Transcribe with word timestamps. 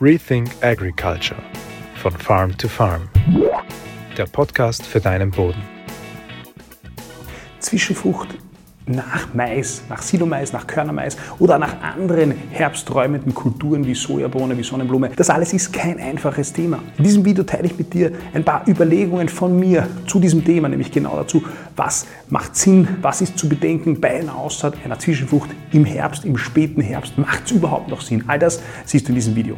Rethink 0.00 0.50
Agriculture 0.60 1.40
von 1.94 2.10
Farm 2.12 2.56
to 2.58 2.68
Farm. 2.68 3.08
Der 4.16 4.26
Podcast 4.26 4.84
für 4.84 5.00
deinen 5.00 5.30
Boden. 5.30 5.62
Zwischenfrucht 7.60 8.28
nach 8.86 9.32
Mais, 9.32 9.82
nach 9.88 10.02
Silomais, 10.02 10.52
nach 10.52 10.66
Körnermais 10.66 11.16
oder 11.38 11.58
nach 11.58 11.80
anderen 11.82 12.34
herbsträumenden 12.50 13.34
Kulturen 13.34 13.86
wie 13.86 13.94
Sojabohne, 13.94 14.56
wie 14.58 14.62
Sonnenblume. 14.62 15.10
Das 15.16 15.30
alles 15.30 15.52
ist 15.52 15.72
kein 15.72 15.98
einfaches 15.98 16.52
Thema. 16.52 16.80
In 16.98 17.04
diesem 17.04 17.24
Video 17.24 17.44
teile 17.44 17.66
ich 17.66 17.78
mit 17.78 17.94
dir 17.94 18.12
ein 18.34 18.44
paar 18.44 18.66
Überlegungen 18.68 19.28
von 19.28 19.58
mir 19.58 19.88
zu 20.06 20.18
diesem 20.20 20.44
Thema, 20.44 20.68
nämlich 20.68 20.90
genau 20.90 21.16
dazu, 21.16 21.42
was 21.76 22.06
macht 22.28 22.56
Sinn, 22.56 22.86
was 23.00 23.20
ist 23.20 23.38
zu 23.38 23.48
bedenken 23.48 24.00
bei 24.00 24.20
einer 24.20 24.36
Aussaat 24.36 24.74
einer 24.84 24.98
Zwischenfrucht 24.98 25.50
im 25.72 25.84
Herbst, 25.84 26.24
im 26.24 26.36
späten 26.36 26.80
Herbst. 26.80 27.16
Macht 27.16 27.46
es 27.46 27.52
überhaupt 27.52 27.88
noch 27.88 28.00
Sinn? 28.00 28.24
All 28.26 28.38
das 28.38 28.60
siehst 28.84 29.06
du 29.06 29.10
in 29.10 29.14
diesem 29.14 29.34
Video. 29.34 29.56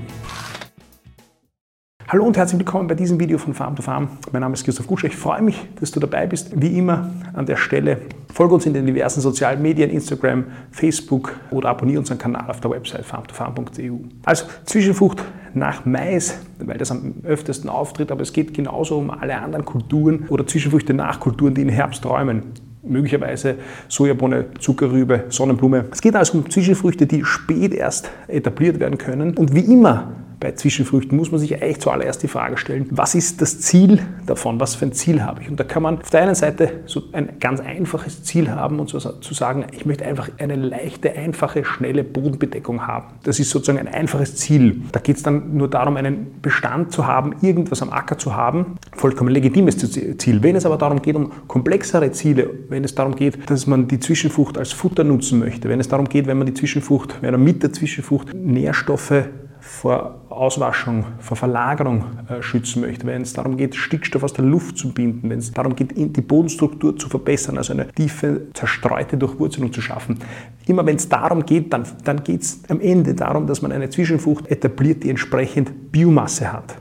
Hallo 2.09 2.25
und 2.25 2.37
herzlich 2.37 2.61
willkommen 2.61 2.87
bei 2.87 2.95
diesem 2.95 3.19
Video 3.19 3.37
von 3.37 3.53
Farm 3.53 3.75
to 3.75 3.83
Farm. 3.83 4.07
Mein 4.31 4.41
Name 4.41 4.55
ist 4.55 4.63
Christoph 4.63 4.87
Gutscher. 4.87 5.09
Ich 5.09 5.17
freue 5.17 5.43
mich, 5.43 5.61
dass 5.81 5.91
du 5.91 5.99
dabei 5.99 6.29
bist. 6.29 6.53
Wie 6.55 6.79
immer 6.79 7.11
an 7.33 7.47
der 7.47 7.57
Stelle 7.57 7.99
folge 8.33 8.55
uns 8.55 8.65
in 8.65 8.75
den 8.75 8.87
diversen 8.87 9.21
sozialen 9.21 9.61
Medien, 9.61 9.91
Instagram, 9.91 10.45
Facebook 10.71 11.35
oder 11.51 11.71
abonniere 11.71 11.99
unseren 11.99 12.19
Kanal 12.19 12.49
auf 12.49 12.61
der 12.61 12.71
Website 12.71 13.05
farmtofarm.eu. 13.05 13.97
Also 14.25 14.45
Zwischenfrucht 14.67 15.25
nach 15.55 15.85
Mais, 15.85 16.39
weil 16.61 16.79
das 16.79 16.93
am 16.93 17.15
öftesten 17.25 17.69
auftritt, 17.69 18.13
aber 18.13 18.23
es 18.23 18.33
geht 18.33 18.55
genauso 18.55 18.99
um 18.99 19.11
alle 19.11 19.37
anderen 19.41 19.65
Kulturen 19.65 20.27
oder 20.29 20.47
Zwischenfrüchte 20.47 20.95
nach 20.95 21.19
Kulturen, 21.19 21.55
die 21.55 21.63
in 21.63 21.71
Herbst 21.71 22.05
träumen 22.05 22.45
möglicherweise 22.85 23.57
Sojabohne, 23.89 24.45
Zuckerrübe, 24.61 25.25
Sonnenblume. 25.31 25.87
Es 25.91 26.01
geht 26.01 26.15
also 26.15 26.39
um 26.39 26.49
Zwischenfrüchte, 26.49 27.09
die 27.09 27.25
spät 27.25 27.75
erst 27.75 28.09
etabliert 28.29 28.79
werden 28.79 28.97
können. 28.97 29.37
Und 29.37 29.57
wie 29.57 29.73
immer 29.73 30.13
bei 30.39 30.53
Zwischenfrüchten 30.53 31.17
muss 31.17 31.31
man 31.31 31.41
sich 31.41 31.55
eigentlich 31.63 31.81
zuallererst 31.81 32.23
die 32.23 32.29
Frage 32.29 32.57
stellen, 32.57 32.87
was 32.91 33.15
ist 33.15 33.41
das 33.41 33.61
Ziel 33.61 34.01
davon? 34.27 34.61
Was 34.61 34.75
für 34.75 34.87
ein 34.87 34.93
Ziel 34.93 35.23
habe 35.23 35.43
ich? 35.43 35.49
Und 35.49 35.59
da 35.59 35.65
kann 35.65 35.83
man 35.83 35.99
auf 35.99 36.11
der 36.11 36.23
einen 36.23 36.35
Seite 36.35 36.81
so 36.87 37.05
ein 37.13 37.39
ganz 37.41 37.61
einfaches 37.61 38.23
Ziel 38.23 38.51
haben 38.51 38.79
und 38.79 38.89
so 38.89 38.99
zu 38.99 39.35
sagen, 39.35 39.67
ich 39.73 39.87
möchte 39.87 40.05
einfach 40.05 40.29
eine 40.39 40.57
leichte, 40.57 41.13
einfache, 41.13 41.65
schnelle 41.65 42.05
Bodenbedeckung 42.05 42.87
haben. 42.87 43.15
Das 43.23 43.41
ist 43.41 43.51
sozusagen 43.51 43.79
ein 43.79 43.89
einfaches 43.89 44.37
Ziel. 44.37 44.83
Da 44.93 45.01
geht 45.01 45.17
es 45.17 45.23
dann 45.23 45.57
nur 45.57 45.69
darum, 45.69 45.97
einen 45.97 46.41
Bestand 46.43 46.93
zu 46.93 47.07
haben, 47.07 47.35
irgendwas 47.41 47.83
am 47.83 47.91
Acker 47.91 48.19
zu 48.19 48.37
haben. 48.37 48.77
Vollkommen 48.95 49.31
legitimes 49.31 49.79
Ziel. 49.79 50.43
Wenn 50.43 50.57
es 50.57 50.67
aber 50.67 50.77
darum 50.77 51.01
geht, 51.01 51.17
um 51.17 51.31
komplexere 51.49 52.13
Ziele, 52.13 52.51
wenn 52.69 52.85
es 52.85 52.95
darum 52.95 53.17
geht, 53.17 53.51
dass 53.51 53.67
man 53.67 53.89
die 53.89 54.01
Zwischenfrucht 54.01 54.59
als 54.59 54.73
Futter 54.73 55.05
nutzen 55.05 55.39
möchte, 55.39 55.69
wenn 55.69 55.81
es 55.81 55.89
darum 55.89 56.09
geht, 56.09 56.27
wenn 56.27 56.39
man 56.39 56.47
die 56.47 56.55
Zwischenfrucht, 56.55 57.23
wenn 57.23 57.33
man 57.33 57.43
mit 57.43 57.63
der 57.63 57.73
Zwischenfrucht 57.73 58.35
Nährstoffe 58.35 59.25
vor 59.67 60.21
Auswaschung, 60.31 61.05
vor 61.19 61.37
Verlagerung 61.37 62.05
äh, 62.29 62.41
schützen 62.41 62.83
möchte, 62.83 63.07
wenn 63.07 63.23
es 63.23 63.33
darum 63.33 63.57
geht, 63.57 63.75
Stickstoff 63.75 64.23
aus 64.23 64.33
der 64.33 64.45
Luft 64.45 64.79
zu 64.79 64.93
binden, 64.93 65.29
wenn 65.29 65.41
es 65.41 65.53
darum 65.53 65.75
geht, 65.75 65.97
die 65.97 66.21
Bodenstruktur 66.21 66.97
zu 66.97 67.09
verbessern, 67.09 67.59
also 67.59 67.73
eine 67.73 67.89
tiefe, 67.89 68.47
zerstreute 68.55 69.17
Durchwurzelung 69.17 69.73
zu 69.73 69.81
schaffen. 69.81 70.21
Immer 70.67 70.87
wenn 70.87 70.97
es 70.97 71.09
darum 71.09 71.45
geht, 71.45 71.73
dann, 71.73 71.85
dann 72.05 72.23
geht 72.23 72.43
es 72.43 72.61
am 72.69 72.81
Ende 72.81 73.15
darum, 73.15 73.47
dass 73.47 73.61
man 73.61 73.73
eine 73.73 73.91
Zwischenfrucht 73.91 74.49
etabliert, 74.49 75.03
die 75.03 75.11
entsprechend 75.11 75.91
Biomasse 75.91 76.53
hat. 76.53 76.77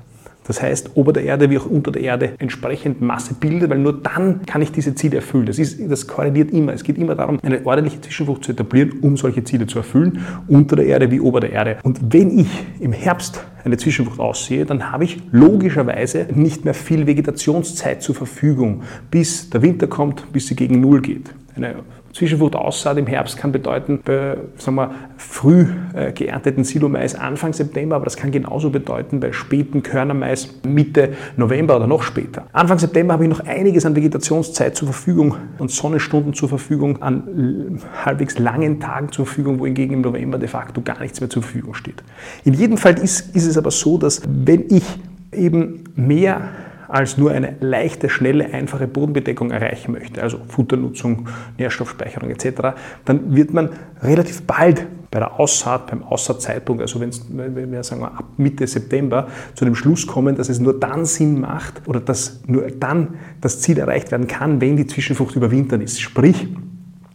Das 0.47 0.61
heißt, 0.61 0.91
ober 0.95 1.11
der 1.11 1.23
Erde 1.23 1.49
wie 1.49 1.57
auch 1.57 1.65
unter 1.65 1.91
der 1.91 2.03
Erde 2.03 2.33
entsprechend 2.37 3.01
Masse 3.01 3.33
bildet, 3.33 3.69
weil 3.69 3.79
nur 3.79 4.01
dann 4.01 4.45
kann 4.45 4.61
ich 4.61 4.71
diese 4.71 4.93
Ziele 4.95 5.17
erfüllen. 5.17 5.47
Das, 5.47 5.57
ist, 5.57 5.79
das 5.89 6.07
korreliert 6.07 6.51
immer. 6.51 6.73
Es 6.73 6.83
geht 6.83 6.97
immer 6.97 7.15
darum, 7.15 7.39
eine 7.41 7.65
ordentliche 7.65 8.01
Zwischenfrucht 8.01 8.43
zu 8.43 8.51
etablieren, 8.51 8.99
um 9.01 9.17
solche 9.17 9.43
Ziele 9.43 9.65
zu 9.67 9.79
erfüllen, 9.79 10.19
unter 10.47 10.75
der 10.75 10.85
Erde 10.85 11.09
wie 11.11 11.19
ober 11.19 11.39
der 11.39 11.51
Erde. 11.51 11.77
Und 11.83 12.13
wenn 12.13 12.37
ich 12.37 12.47
im 12.79 12.93
Herbst 12.93 13.43
eine 13.63 13.77
Zwischenfrucht 13.77 14.19
aussehe, 14.19 14.65
dann 14.65 14.91
habe 14.91 15.03
ich 15.05 15.19
logischerweise 15.31 16.27
nicht 16.33 16.65
mehr 16.65 16.75
viel 16.75 17.07
Vegetationszeit 17.07 18.03
zur 18.03 18.13
Verfügung, 18.13 18.83
bis 19.09 19.49
der 19.49 19.63
Winter 19.63 19.87
kommt, 19.87 20.31
bis 20.31 20.47
sie 20.47 20.55
gegen 20.55 20.79
Null 20.79 21.01
geht. 21.01 21.33
Eine 21.55 21.75
Zwischenfruchtaussaat 22.15 22.97
im 22.97 23.07
Herbst 23.07 23.35
kann 23.35 23.51
bedeuten, 23.51 23.99
bei 24.05 24.37
sagen 24.55 24.77
wir, 24.77 24.91
früh 25.17 25.67
äh, 25.93 26.13
geernteten 26.13 26.63
Silomais 26.63 27.13
Anfang 27.13 27.51
September, 27.51 27.97
aber 27.97 28.05
das 28.05 28.15
kann 28.15 28.31
genauso 28.31 28.69
bedeuten 28.69 29.19
bei 29.19 29.33
späten 29.33 29.83
Körnermais 29.83 30.47
Mitte 30.65 31.09
November 31.35 31.75
oder 31.75 31.87
noch 31.87 32.03
später. 32.03 32.45
Anfang 32.53 32.79
September 32.79 33.15
habe 33.15 33.25
ich 33.25 33.29
noch 33.29 33.41
einiges 33.41 33.85
an 33.85 33.97
Vegetationszeit 33.97 34.77
zur 34.77 34.87
Verfügung 34.87 35.35
und 35.57 35.71
Sonnenstunden 35.71 36.33
zur 36.33 36.47
Verfügung, 36.47 37.01
an 37.01 37.81
halbwegs 38.05 38.39
langen 38.39 38.79
Tagen 38.79 39.11
zur 39.11 39.25
Verfügung, 39.25 39.59
wohingegen 39.59 39.95
im 39.95 40.01
November 40.01 40.37
de 40.37 40.47
facto 40.47 40.81
gar 40.81 41.01
nichts 41.01 41.19
mehr 41.19 41.29
zur 41.29 41.43
Verfügung 41.43 41.73
steht. 41.73 42.01
In 42.45 42.53
jedem 42.53 42.77
Fall 42.77 42.97
ist, 42.97 43.35
ist 43.35 43.45
es 43.45 43.57
aber 43.57 43.71
so, 43.71 43.97
dass 43.97 44.21
wenn 44.25 44.63
ich 44.69 44.85
eben 45.33 45.83
mehr 45.97 46.47
als 46.95 47.17
nur 47.17 47.31
eine 47.31 47.57
leichte, 47.59 48.09
schnelle, 48.09 48.53
einfache 48.53 48.87
Bodenbedeckung 48.87 49.51
erreichen 49.51 49.91
möchte, 49.91 50.23
also 50.23 50.39
Futternutzung, 50.47 51.27
Nährstoffspeicherung 51.57 52.29
etc., 52.29 52.73
dann 53.03 53.35
wird 53.35 53.53
man 53.53 53.69
relativ 54.01 54.43
bald 54.43 54.87
bei 55.11 55.19
der 55.19 55.37
Aussaat, 55.37 55.87
beim 55.87 56.03
Aussaatzeitpunkt, 56.03 56.81
also 56.81 57.01
wenn 57.01 57.71
wir 57.71 57.83
sagen 57.83 58.01
wir, 58.01 58.17
ab 58.17 58.23
Mitte 58.37 58.65
September 58.65 59.27
zu 59.55 59.65
dem 59.65 59.75
Schluss 59.75 60.07
kommen, 60.07 60.37
dass 60.37 60.47
es 60.47 60.61
nur 60.61 60.79
dann 60.79 61.05
Sinn 61.05 61.41
macht 61.41 61.81
oder 61.85 61.99
dass 61.99 62.41
nur 62.47 62.63
dann 62.79 63.15
das 63.41 63.59
Ziel 63.59 63.77
erreicht 63.77 64.11
werden 64.11 64.27
kann, 64.27 64.61
wenn 64.61 64.77
die 64.77 64.87
Zwischenfrucht 64.87 65.35
überwintern 65.35 65.81
ist. 65.81 65.99
Sprich, 65.99 66.47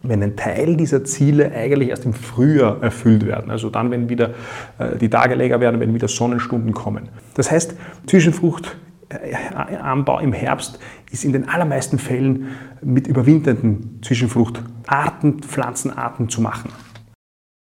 wenn 0.02 0.22
ein 0.22 0.36
Teil 0.36 0.76
dieser 0.76 1.04
Ziele 1.04 1.52
eigentlich 1.52 1.88
erst 1.88 2.04
im 2.04 2.12
Frühjahr 2.12 2.82
erfüllt 2.82 3.26
werden, 3.26 3.50
also 3.50 3.70
dann, 3.70 3.90
wenn 3.90 4.10
wieder 4.10 4.30
äh, 4.78 4.96
die 4.98 5.08
Tage 5.08 5.34
länger 5.36 5.60
werden, 5.60 5.80
wenn 5.80 5.94
wieder 5.94 6.08
Sonnenstunden 6.08 6.74
kommen. 6.74 7.08
Das 7.34 7.50
heißt, 7.50 7.74
Zwischenfrucht 8.06 8.76
Anbau 9.10 10.21
im 10.21 10.32
Herbst 10.32 10.78
ist 11.10 11.25
in 11.25 11.32
den 11.32 11.48
allermeisten 11.48 11.98
Fällen 11.98 12.48
mit 12.81 13.06
überwinternden 13.06 14.00
Zwischenfruchtarten, 14.03 15.41
Pflanzenarten 15.41 16.28
zu 16.28 16.41
machen. 16.41 16.71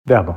Werbung. 0.07 0.37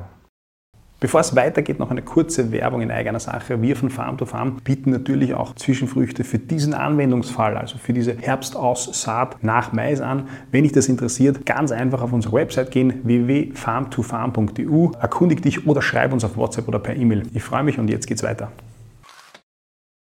Bevor 1.04 1.20
es 1.20 1.36
weitergeht, 1.36 1.80
noch 1.80 1.92
eine 1.92 2.02
kurze 2.02 2.54
Werbung 2.54 2.80
in 2.80 2.90
eigener 2.90 3.20
Sache. 3.20 3.62
Wir 3.62 3.76
von 3.76 3.90
Farm 3.90 4.18
to 4.18 4.26
Farm 4.26 4.62
bieten 4.64 4.92
natürlich 4.92 5.34
auch 5.34 5.54
Zwischenfrüchte 5.54 6.24
für 6.24 6.40
diesen 6.40 6.74
Anwendungsfall, 6.74 7.58
also 7.58 7.78
für 7.78 7.92
diese 7.92 8.16
Herbstaussaat 8.18 9.44
nach 9.44 9.74
Mais 9.74 10.00
an. 10.00 10.30
Wenn 10.52 10.64
dich 10.64 10.72
das 10.72 10.88
interessiert, 10.88 11.46
ganz 11.46 11.74
einfach 11.74 12.02
auf 12.02 12.14
unsere 12.14 12.34
Website 12.34 12.72
gehen, 12.72 13.02
www.farmtofarm.eu, 13.04 14.92
erkundig 15.02 15.42
dich 15.42 15.68
oder 15.68 15.82
schreib 15.82 16.14
uns 16.14 16.24
auf 16.24 16.38
WhatsApp 16.38 16.70
oder 16.70 16.80
per 16.80 16.96
E-Mail. 16.96 17.24
Ich 17.34 17.44
freue 17.44 17.64
mich 17.64 17.78
und 17.78 17.90
jetzt 17.90 18.08
geht's 18.08 18.24
weiter. 18.24 18.54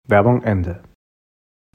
Werbung 0.08 0.42
Ende. 0.42 0.82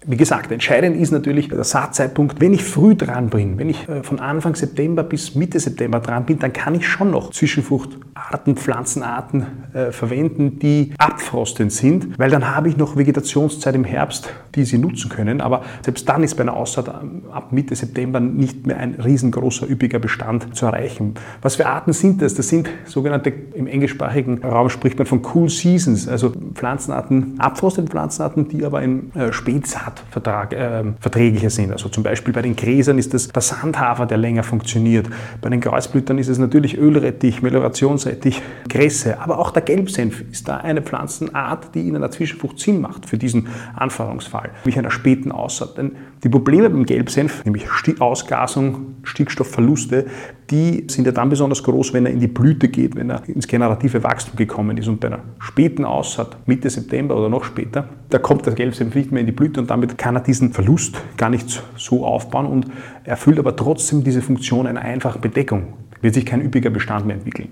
Wie 0.04 0.18
gesagt, 0.18 0.52
entscheidend 0.52 0.98
ist 1.00 1.12
natürlich 1.12 1.50
der 1.50 1.64
Saatzeitpunkt. 1.64 2.42
Wenn 2.42 2.54
ich 2.54 2.64
früh 2.64 2.96
dran 2.96 3.30
bin, 3.30 3.60
wenn 3.60 3.70
ich 3.70 3.88
äh, 3.88 4.02
von 4.02 4.20
Anfang 4.20 4.56
September 4.56 5.04
bis 5.04 5.36
Mitte 5.36 5.60
September 5.60 6.00
dran 6.00 6.26
bin, 6.26 6.40
dann 6.40 6.52
kann 6.54 6.74
ich 6.74 6.88
schon 6.88 7.12
noch 7.12 7.30
Zwischenfruchtarten, 7.30 8.56
Pflanzenarten 8.56 9.46
äh, 9.74 9.92
verwenden, 9.92 10.58
die 10.58 10.92
abfrostend 10.98 11.72
sind, 11.72 12.18
weil 12.18 12.32
dann 12.32 12.56
habe 12.56 12.68
ich 12.68 12.78
noch 12.78 12.98
Vegetationszeit 12.98 13.76
im 13.76 13.84
Herbst, 13.84 14.34
die 14.56 14.66
Sie 14.66 14.80
nutzen 14.80 15.08
können. 15.08 15.40
Aber 15.40 15.62
selbst 15.86 16.10
dann 16.10 16.24
ist 16.24 16.34
bei 16.34 16.42
einer 16.42 16.56
Aussaat 16.56 16.88
ähm, 16.88 17.26
ab 17.32 17.52
Mitte 17.52 17.76
September 17.76 18.20
nicht 18.20 18.66
mehr 18.66 18.78
ein 18.78 18.96
riesengroßer, 18.96 19.70
üppiger 19.70 20.00
Bestand 20.00 20.56
zu 20.56 20.66
erreichen. 20.66 21.14
Was 21.44 21.58
für 21.58 21.68
Arten 21.68 21.94
sind 21.94 22.24
das? 22.24 22.34
Das 22.34 22.50
sind 22.50 22.68
sogenannte, 22.86 23.32
im 23.54 23.68
englischsprachigen 23.68 24.44
Raum 24.44 24.70
spricht 24.70 24.98
man 24.98 25.06
von 25.06 25.22
Cool 25.36 25.48
Seasons, 25.48 26.08
also 26.08 26.32
Pflanzenarten, 26.56 27.40
abfrostende 27.40 27.92
Pflanzenarten, 27.92 28.48
die 28.48 28.66
aber 28.66 28.82
im 28.82 29.12
äh, 29.14 29.32
Spätsaat 29.32 29.91
Vertrag, 30.10 30.54
äh, 30.54 30.84
verträglicher 31.00 31.50
sind. 31.50 31.72
Also 31.72 31.90
zum 31.90 32.04
Beispiel 32.04 32.34
bei 32.34 32.42
den 32.42 32.56
Gräsern 32.56 32.98
ist 32.98 33.14
das 33.14 33.28
der 33.28 33.42
Sandhafer, 33.42 34.06
der 34.06 34.18
länger 34.18 34.44
funktioniert. 34.44 35.08
Bei 35.42 35.50
den 35.50 35.62
Kreuzblütern 35.62 36.18
ist 36.18 36.28
es 36.28 36.38
natürlich 36.38 36.78
Ölrettich, 36.78 37.42
Meliorationsrettich, 37.42 38.42
Grässe. 38.70 39.20
Aber 39.20 39.40
auch 39.40 39.52
der 39.52 39.62
Gelbsenf 39.62 40.24
ist 40.32 40.48
da 40.48 40.58
eine 40.58 40.82
Pflanzenart, 40.82 41.76
die 41.76 41.88
in 41.88 41.96
einer 41.96 42.12
Zwischenfrucht 42.12 42.60
Sinn 42.60 42.82
macht 42.82 43.08
für 43.08 43.18
diesen 43.18 43.48
Anforderungsfall, 43.76 44.52
wie 44.64 44.78
einer 44.78 44.92
späten 44.92 45.32
Aussaat. 45.32 45.78
Denn 45.78 45.96
die 46.24 46.30
Probleme 46.30 46.70
beim 46.70 46.86
Gelbsenf, 46.86 47.44
nämlich 47.46 47.66
Ausgasung, 48.00 48.96
Stickstoffverluste, 49.04 50.06
die 50.52 50.86
sind 50.90 51.06
ja 51.06 51.14
dann 51.14 51.30
besonders 51.30 51.64
groß, 51.64 51.94
wenn 51.94 52.06
er 52.06 52.12
in 52.12 52.20
die 52.20 52.28
Blüte 52.28 52.68
geht, 52.68 52.96
wenn 52.96 53.10
er 53.10 53.28
ins 53.28 53.48
generative 53.48 54.04
Wachstum 54.04 54.36
gekommen 54.36 54.78
ist. 54.78 54.88
Und 54.88 55.00
bei 55.00 55.08
einer 55.08 55.20
späten 55.40 55.86
Aussaat, 55.86 56.38
Mitte 56.46 56.70
September 56.70 57.16
oder 57.16 57.30
noch 57.30 57.46
später, 57.46 57.88
da 58.10 58.20
kommt 58.20 58.46
der 58.46 58.54
Gelbsenf 58.54 58.94
nicht 58.94 59.12
mehr 59.12 59.22
in 59.22 59.26
die 59.26 59.32
Blüte 59.32 59.62
und 59.62 59.70
damit 59.70 59.98
kann 59.98 60.16
er 60.16 60.22
diesen 60.22 60.52
Verlust 60.52 61.02
gar 61.16 61.30
nicht 61.30 61.64
so 61.78 62.06
aufbauen 62.06 62.46
und 62.46 62.68
erfüllt 63.06 63.40
aber 63.40 63.56
trotzdem 63.56 64.04
diese 64.04 64.22
Funktion 64.22 64.68
einer 64.68 64.82
einfachen 64.82 65.22
Bedeckung. 65.22 65.74
Wird 66.02 66.16
sich 66.16 66.26
kein 66.26 66.42
üppiger 66.42 66.70
Bestand 66.70 67.06
mehr 67.06 67.16
entwickeln. 67.16 67.50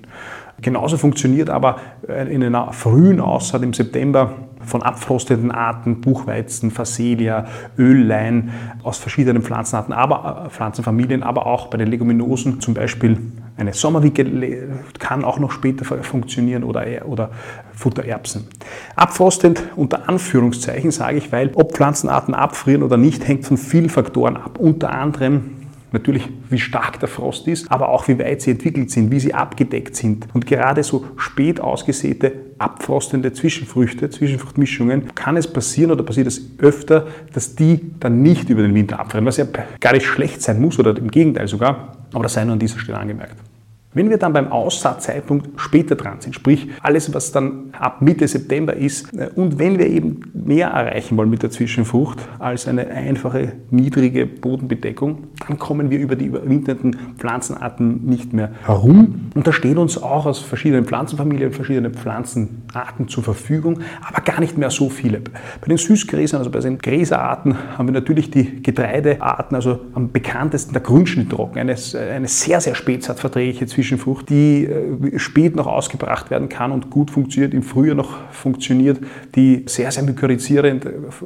Genauso 0.61 0.97
funktioniert 0.97 1.49
aber 1.49 1.77
äh, 2.07 2.33
in 2.33 2.43
einer 2.43 2.73
frühen 2.73 3.19
Aussaat 3.19 3.63
im 3.63 3.73
September 3.73 4.33
von 4.61 4.83
abfrosteten 4.83 5.51
Arten, 5.51 6.01
Buchweizen, 6.01 6.69
Phacelia, 6.71 7.45
Öllein 7.77 8.51
aus 8.83 8.97
verschiedenen 8.97 9.41
Pflanzenarten, 9.41 9.93
aber 9.93 10.45
äh, 10.45 10.49
Pflanzenfamilien, 10.49 11.23
aber 11.23 11.45
auch 11.45 11.67
bei 11.67 11.77
den 11.77 11.87
Leguminosen, 11.87 12.59
zum 12.59 12.73
Beispiel 12.73 13.17
Eine 13.57 13.73
Sommerwicke 13.73 14.25
kann 14.99 15.25
auch 15.25 15.37
noch 15.39 15.51
später 15.51 15.83
funktionieren 15.83 16.63
oder, 16.63 16.85
oder 17.05 17.31
Futtererbsen. 17.73 18.47
Abfrostend 18.95 19.63
unter 19.75 20.07
Anführungszeichen 20.07 20.91
sage 20.91 21.17
ich, 21.17 21.31
weil 21.31 21.51
ob 21.55 21.73
Pflanzenarten 21.73 22.33
abfrieren 22.33 22.83
oder 22.83 22.95
nicht, 22.95 23.27
hängt 23.27 23.45
von 23.45 23.57
vielen 23.57 23.89
Faktoren 23.89 24.37
ab. 24.37 24.59
Unter 24.59 24.91
anderem 24.91 25.58
Natürlich, 25.91 26.27
wie 26.49 26.59
stark 26.59 26.99
der 26.99 27.09
Frost 27.09 27.47
ist, 27.47 27.71
aber 27.71 27.89
auch 27.89 28.07
wie 28.07 28.19
weit 28.19 28.41
sie 28.41 28.51
entwickelt 28.51 28.91
sind, 28.91 29.11
wie 29.11 29.19
sie 29.19 29.33
abgedeckt 29.33 29.95
sind. 29.95 30.27
Und 30.33 30.45
gerade 30.45 30.83
so 30.83 31.05
spät 31.17 31.59
ausgesäte, 31.59 32.33
abfrostende 32.59 33.33
Zwischenfrüchte, 33.33 34.09
Zwischenfruchtmischungen, 34.09 35.15
kann 35.15 35.37
es 35.37 35.51
passieren 35.51 35.91
oder 35.91 36.03
passiert 36.03 36.27
es 36.27 36.41
öfter, 36.59 37.07
dass 37.33 37.55
die 37.55 37.91
dann 37.99 38.21
nicht 38.21 38.49
über 38.49 38.61
den 38.61 38.75
Winter 38.75 38.99
abfrieren, 38.99 39.25
was 39.25 39.37
ja 39.37 39.45
gar 39.79 39.93
nicht 39.93 40.05
schlecht 40.05 40.41
sein 40.41 40.61
muss 40.61 40.77
oder 40.77 40.95
im 40.95 41.09
Gegenteil 41.09 41.47
sogar, 41.47 41.97
aber 42.13 42.23
das 42.23 42.33
sei 42.33 42.43
nur 42.43 42.53
an 42.53 42.59
dieser 42.59 42.79
Stelle 42.79 42.97
angemerkt. 42.97 43.35
Wenn 43.91 44.11
wir 44.11 44.19
dann 44.19 44.33
beim 44.33 44.51
Aussaatzeitpunkt 44.51 45.59
später 45.59 45.95
dran 45.95 46.21
sind, 46.21 46.35
sprich 46.35 46.67
alles, 46.83 47.11
was 47.15 47.31
dann 47.31 47.71
ab 47.71 48.03
Mitte 48.03 48.27
September 48.27 48.75
ist, 48.75 49.11
äh, 49.15 49.31
und 49.33 49.57
wenn 49.57 49.79
wir 49.79 49.87
eben 49.87 50.21
mehr 50.33 50.67
erreichen 50.67 51.17
wollen 51.17 51.31
mit 51.31 51.41
der 51.41 51.49
Zwischenfrucht 51.49 52.19
als 52.37 52.67
eine 52.67 52.87
einfache, 52.87 53.53
niedrige 53.71 54.27
Bodenbedeckung, 54.27 55.29
dann 55.47 55.57
kommen 55.57 55.89
wir 55.89 55.97
über 55.97 56.15
die 56.15 56.25
überwinternden 56.25 56.97
Pflanzenarten 57.17 58.05
nicht 58.05 58.31
mehr 58.31 58.51
herum. 58.63 59.31
Und 59.33 59.47
da 59.47 59.51
stehen 59.51 59.79
uns 59.79 59.99
auch 59.99 60.27
aus 60.27 60.37
verschiedenen 60.37 60.85
Pflanzenfamilien 60.85 61.51
verschiedene 61.51 61.89
Pflanzenarten 62.69 63.07
zur 63.07 63.23
Verfügung, 63.23 63.79
aber 64.07 64.21
gar 64.21 64.39
nicht 64.39 64.57
mehr 64.57 64.69
so 64.69 64.89
viele. 64.89 65.19
Bei 65.19 65.67
den 65.67 65.77
Süßgräsern, 65.77 66.39
also 66.39 66.51
bei 66.51 66.59
den 66.59 66.77
Gräserarten, 66.77 67.77
haben 67.77 67.87
wir 67.87 67.93
natürlich 67.93 68.31
die 68.31 68.61
Getreidearten, 68.61 69.55
also 69.55 69.79
am 69.93 70.11
bekanntesten 70.11 70.73
der 70.73 70.81
Grünschnittrocken, 70.81 71.59
eine, 71.59 71.75
eine 72.13 72.27
sehr, 72.27 72.61
sehr 72.61 72.75
spätsaatverträgliche 72.75 73.67
Zwischenfrucht 73.67 74.29
die 74.29 74.65
äh, 74.65 75.19
spät 75.19 75.55
noch 75.55 75.67
ausgebracht 75.67 76.29
werden 76.29 76.49
kann 76.49 76.71
und 76.71 76.89
gut 76.89 77.11
funktioniert, 77.11 77.53
im 77.53 77.63
Frühjahr 77.63 77.95
noch 77.95 78.17
funktioniert, 78.31 78.99
die 79.35 79.65
sehr, 79.67 79.91
sehr 79.91 80.03
mykorrhizierend 80.03 80.85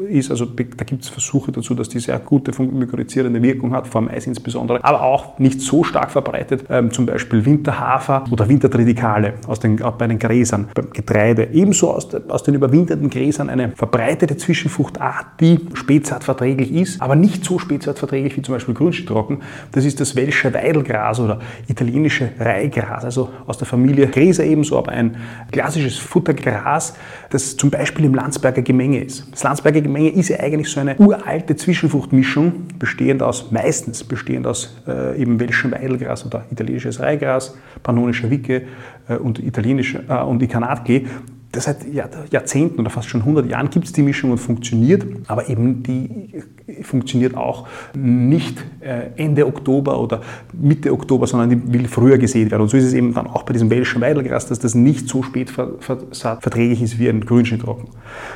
ist. 0.09 0.31
Also 0.31 0.45
da 0.45 0.63
gibt 0.63 1.03
es 1.03 1.09
Versuche 1.09 1.51
dazu, 1.51 1.75
dass 1.75 1.89
die 1.89 1.99
sehr 1.99 2.19
gute 2.19 2.51
mykorrhizierende 2.61 3.41
Wirkung 3.41 3.73
hat, 3.73 3.87
vor 3.87 4.01
Mais 4.01 4.27
insbesondere, 4.27 4.83
aber 4.83 5.01
auch 5.03 5.39
nicht 5.39 5.61
so 5.61 5.83
stark 5.83 6.11
verbreitet, 6.11 6.65
ähm, 6.69 6.91
zum 6.91 7.05
Beispiel 7.05 7.45
Winterhafer 7.45 8.25
oder 8.31 8.47
Wintertridikale 8.47 9.33
aus 9.47 9.59
den, 9.59 9.81
auch 9.81 9.93
bei 9.93 10.07
den 10.07 10.19
Gräsern, 10.19 10.67
beim 10.73 10.91
Getreide. 10.91 11.32
Ebenso 11.37 11.91
aus, 11.91 12.13
aus 12.27 12.43
den 12.43 12.53
überwinterten 12.53 13.09
Gräsern 13.09 13.49
eine 13.49 13.71
verbreitete 13.71 14.37
Zwischenfruchtart, 14.37 15.25
die 15.39 15.59
spätsaatverträglich 15.73 16.71
ist, 16.73 17.01
aber 17.01 17.15
nicht 17.15 17.43
so 17.43 17.59
spätsaatverträglich 17.59 18.37
wie 18.37 18.41
zum 18.41 18.55
Beispiel 18.55 18.73
Grünschnittrocken. 18.73 19.41
Das 19.71 19.85
ist 19.85 19.99
das 19.99 20.15
Welsche 20.15 20.53
Weidelgras 20.53 21.19
oder 21.19 21.39
italienische 21.67 22.29
Reihgras, 22.39 23.03
also 23.03 23.29
aus 23.45 23.57
der 23.57 23.67
Familie 23.67 24.07
Gräser 24.07 24.43
ebenso, 24.43 24.77
aber 24.77 24.91
ein 24.91 25.17
klassisches 25.51 25.97
Futtergras, 25.97 26.93
das 27.29 27.57
zum 27.57 27.69
Beispiel 27.69 28.05
im 28.05 28.15
Landsberger 28.15 28.61
Gemenge 28.61 29.03
ist. 29.03 29.31
Das 29.31 29.43
Landsberger 29.43 29.81
Gemenge 29.81 30.09
ist 30.09 30.29
ja 30.29 30.39
eigentlich 30.39 30.69
so 30.69 30.79
eine 30.79 30.95
uralte 30.97 31.55
Zwischenfruchtmischung, 31.55 32.67
bestehend 32.79 33.23
aus, 33.23 33.51
meistens 33.51 34.03
bestehend 34.03 34.47
aus 34.47 34.75
äh, 34.87 35.19
eben 35.21 35.39
welschem 35.39 35.71
Weidelgras 35.71 36.25
oder 36.25 36.45
italienisches 36.51 36.99
Reihgras, 36.99 37.55
pannonischer 37.81 38.29
Wicke 38.29 38.63
äh, 39.07 39.15
und 39.15 39.39
italienischer 39.39 40.03
äh, 40.07 40.23
und 40.23 40.41
Ikanatglee 40.41 41.07
seit 41.55 41.85
Jahrzehnten 41.93 42.79
oder 42.79 42.89
fast 42.89 43.09
schon 43.09 43.21
100 43.21 43.47
Jahren 43.47 43.69
gibt 43.69 43.85
es 43.85 43.93
die 43.93 44.01
Mischung 44.01 44.31
und 44.31 44.39
funktioniert, 44.39 45.05
aber 45.27 45.49
eben 45.49 45.83
die 45.83 46.43
funktioniert 46.83 47.35
auch 47.35 47.67
nicht 47.93 48.63
äh, 48.79 49.07
Ende 49.15 49.45
Oktober 49.45 49.99
oder 49.99 50.21
Mitte 50.53 50.91
Oktober, 50.91 51.27
sondern 51.27 51.49
die 51.49 51.73
will 51.73 51.87
früher 51.87 52.17
gesät 52.17 52.51
werden. 52.51 52.63
Und 52.63 52.69
so 52.69 52.77
ist 52.77 52.85
es 52.85 52.93
eben 52.93 53.13
dann 53.13 53.27
auch 53.27 53.43
bei 53.43 53.53
diesem 53.53 53.69
welschen 53.69 54.01
Weidelgras, 54.01 54.47
dass 54.47 54.59
das 54.59 54.75
nicht 54.75 55.07
so 55.07 55.23
spät 55.23 55.51
verträglich 55.51 56.81
ist 56.81 56.99
wie 56.99 57.09
ein 57.09 57.21
Grünschnittrocken. 57.21 57.89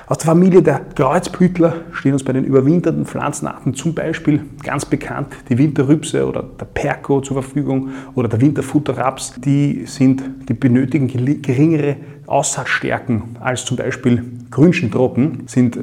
Aus 0.08 0.18
der 0.18 0.28
Familie 0.28 0.62
der 0.62 0.80
Kreuzblütler 0.96 1.74
stehen 1.92 2.14
uns 2.14 2.24
bei 2.24 2.34
den 2.34 2.44
überwinterten 2.44 3.06
Pflanzenarten 3.06 3.74
zum 3.74 3.94
Beispiel 3.94 4.42
ganz 4.64 4.86
bekannt 4.86 5.28
die 5.50 5.58
Winterrübse 5.58 6.26
oder 6.26 6.44
der 6.44 6.66
Perko 6.66 7.22
zur 7.22 7.42
Verfügung 7.42 7.90
oder 8.16 8.28
der 8.28 8.42
Winterfutterraps. 8.42 9.34
Die, 9.38 9.84
sind, 9.86 10.24
die 10.50 10.54
benötigen 10.54 11.08
geringere 11.08 11.98
Aussatzstärken 12.28 13.38
als 13.40 13.66
zum 13.66 13.78
Beispiel 13.78 14.24
Grünschnittrocken, 14.52 15.44
sind 15.48 15.78
äh, 15.78 15.82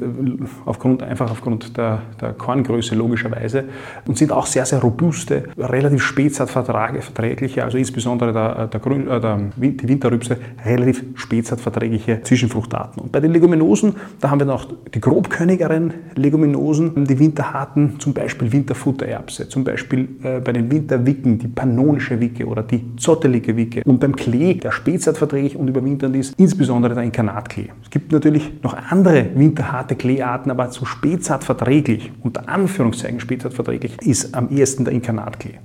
aufgrund, 0.65 1.03
einfach 1.03 1.31
aufgrund 1.31 1.77
der, 1.77 2.01
der 2.21 2.33
Korngröße 2.33 2.95
logischerweise 2.95 3.65
und 4.07 4.17
sind 4.17 4.31
auch 4.31 4.45
sehr, 4.45 4.65
sehr 4.65 4.79
robuste, 4.79 5.43
relativ 5.57 6.03
spätsaatverträgliche, 6.03 7.63
also 7.63 7.77
insbesondere 7.77 8.33
der, 8.33 8.67
der, 8.67 8.79
Grün, 8.79 9.07
äh, 9.07 9.19
der, 9.19 9.39
die 9.57 9.87
Winterrübse, 9.87 10.37
relativ 10.65 11.03
spätsaatverträgliche 11.15 12.21
Zwischenfruchtarten. 12.23 13.01
Und 13.01 13.11
bei 13.11 13.19
den 13.19 13.31
Leguminosen, 13.31 13.95
da 14.19 14.29
haben 14.29 14.39
wir 14.39 14.47
noch 14.47 14.67
die 14.93 15.01
grobkörnigeren 15.01 15.93
Leguminosen, 16.15 17.05
die 17.05 17.19
winterharten, 17.19 17.99
zum 17.99 18.13
Beispiel 18.13 18.51
Winterfuttererbse, 18.51 19.49
zum 19.49 19.63
Beispiel 19.63 20.07
äh, 20.23 20.39
bei 20.39 20.53
den 20.53 20.71
Winterwicken 20.71 21.39
die 21.39 21.47
pannonische 21.47 22.19
Wicke 22.19 22.45
oder 22.45 22.63
die 22.63 22.95
zottelige 22.97 23.57
Wicke. 23.57 23.81
Und 23.85 23.99
beim 23.99 24.15
Klee, 24.15 24.55
der 24.55 24.71
spätsaatverträglich 24.71 25.55
und 25.55 25.67
überwinternd 25.67 26.15
ist, 26.15 26.34
insbesondere 26.37 26.95
der 26.95 27.03
Inkarnatklee. 27.03 27.69
Es 27.83 27.89
gibt 27.89 28.11
natürlich 28.11 28.61
noch 28.61 28.75
andere 28.89 29.27
winterharte 29.35 29.95
Kleearten, 29.95 30.51
aber 30.51 30.69
so 30.71 30.85
spätsaatverträglich, 30.85 32.11
unter 32.21 32.49
Anführungszeichen 32.49 33.19
spätsaatverträglich, 33.19 34.01
ist 34.01 34.35
am 34.35 34.49
ehesten 34.49 34.85
der 34.85 34.93
Inkarnatklee. 34.93 35.59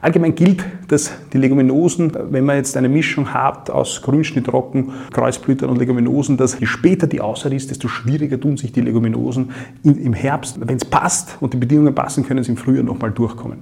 Allgemein 0.00 0.34
gilt, 0.34 0.64
dass 0.88 1.12
die 1.32 1.38
Leguminosen, 1.38 2.12
wenn 2.30 2.44
man 2.44 2.56
jetzt 2.56 2.76
eine 2.76 2.88
Mischung 2.88 3.32
hat 3.34 3.70
aus 3.70 4.00
Grünschnittrocken, 4.02 4.90
Kreuzblütern 5.12 5.68
und 5.68 5.78
Leguminosen, 5.78 6.36
dass 6.36 6.58
je 6.58 6.66
später 6.66 7.06
die 7.06 7.20
Aussaat 7.20 7.52
ist, 7.52 7.70
desto 7.70 7.88
schwieriger 7.88 8.40
tun 8.40 8.56
sich 8.56 8.72
die 8.72 8.80
Leguminosen 8.80 9.50
im 9.82 10.14
Herbst. 10.14 10.58
Wenn 10.60 10.76
es 10.76 10.84
passt 10.84 11.36
und 11.40 11.52
die 11.52 11.58
Bedingungen 11.58 11.94
passen, 11.94 12.26
können 12.26 12.42
sie 12.42 12.52
im 12.52 12.56
Frühjahr 12.56 12.82
nochmal 12.82 13.10
durchkommen. 13.12 13.58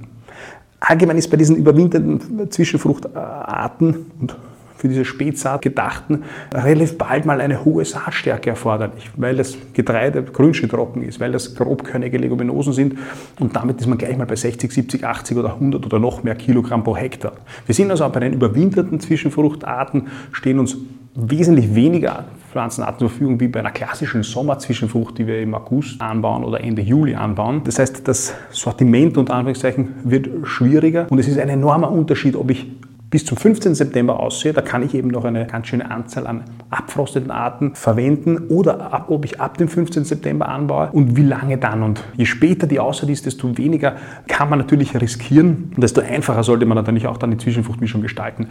Allgemein 0.78 1.18
ist 1.18 1.28
bei 1.28 1.36
diesen 1.36 1.56
überwinternden 1.56 2.50
Zwischenfruchtarten 2.50 4.06
und 4.20 4.36
für 4.82 4.88
diese 4.88 5.04
Spätsaat 5.04 5.62
gedachten 5.62 6.24
relativ 6.52 6.98
bald 6.98 7.24
mal 7.24 7.40
eine 7.40 7.64
hohe 7.64 7.84
Saatstärke 7.84 8.50
erforderlich, 8.50 9.12
weil 9.16 9.36
das 9.36 9.56
Getreide 9.74 10.24
grünschnittrocken 10.24 11.04
ist, 11.04 11.20
weil 11.20 11.30
das 11.30 11.54
grobkörnige 11.54 12.18
Leguminosen 12.18 12.72
sind 12.72 12.98
und 13.38 13.54
damit 13.54 13.80
ist 13.80 13.86
man 13.86 13.96
gleich 13.96 14.18
mal 14.18 14.26
bei 14.26 14.34
60, 14.34 14.72
70, 14.72 15.04
80 15.04 15.36
oder 15.36 15.54
100 15.54 15.86
oder 15.86 16.00
noch 16.00 16.24
mehr 16.24 16.34
Kilogramm 16.34 16.82
pro 16.82 16.96
Hektar. 16.96 17.34
Wir 17.64 17.76
sind 17.76 17.92
also 17.92 18.04
auch 18.04 18.10
bei 18.10 18.18
den 18.18 18.32
überwinterten 18.32 18.98
Zwischenfruchtarten, 18.98 20.08
stehen 20.32 20.58
uns 20.58 20.76
wesentlich 21.14 21.76
weniger 21.76 22.24
Pflanzenarten 22.50 22.98
zur 22.98 23.10
Verfügung 23.10 23.38
wie 23.38 23.46
bei 23.46 23.60
einer 23.60 23.70
klassischen 23.70 24.24
Sommerzwischenfrucht, 24.24 25.16
die 25.16 25.28
wir 25.28 25.40
im 25.40 25.54
August 25.54 26.00
anbauen 26.02 26.42
oder 26.42 26.60
Ende 26.60 26.82
Juli 26.82 27.14
anbauen. 27.14 27.60
Das 27.62 27.78
heißt, 27.78 28.08
das 28.08 28.34
Sortiment 28.50 29.16
unter 29.16 29.34
Anführungszeichen 29.34 29.94
wird 30.02 30.28
schwieriger 30.42 31.06
und 31.08 31.20
es 31.20 31.28
ist 31.28 31.38
ein 31.38 31.50
enormer 31.50 31.92
Unterschied, 31.92 32.34
ob 32.34 32.50
ich 32.50 32.66
bis 33.12 33.26
zum 33.26 33.36
15. 33.36 33.74
September 33.74 34.18
aussehe, 34.18 34.54
da 34.54 34.62
kann 34.62 34.82
ich 34.82 34.94
eben 34.94 35.08
noch 35.08 35.26
eine 35.26 35.46
ganz 35.46 35.66
schöne 35.66 35.90
Anzahl 35.90 36.26
an 36.26 36.44
abfrosteten 36.70 37.30
Arten 37.30 37.74
verwenden 37.74 38.48
oder 38.48 38.90
ab, 38.90 39.10
ob 39.10 39.26
ich 39.26 39.38
ab 39.38 39.58
dem 39.58 39.68
15. 39.68 40.06
September 40.06 40.48
anbaue 40.48 40.88
und 40.92 41.14
wie 41.14 41.22
lange 41.22 41.58
dann. 41.58 41.82
Und 41.82 42.02
je 42.16 42.24
später 42.24 42.66
die 42.66 42.80
Aussaat 42.80 43.10
ist, 43.10 43.26
desto 43.26 43.58
weniger 43.58 43.96
kann 44.28 44.48
man 44.48 44.58
natürlich 44.58 44.98
riskieren 44.98 45.72
und 45.74 45.82
desto 45.82 46.00
einfacher 46.00 46.42
sollte 46.42 46.64
man 46.64 46.74
natürlich 46.74 47.06
auch 47.06 47.18
dann 47.18 47.30
die 47.30 47.36
Zwischenfruchtmischung 47.36 48.00
gestalten. 48.00 48.48